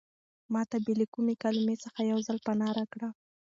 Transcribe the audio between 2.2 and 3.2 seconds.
ځل پناه راکړه.